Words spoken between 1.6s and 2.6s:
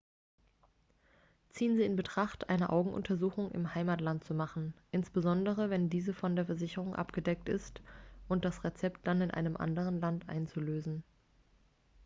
sie in betracht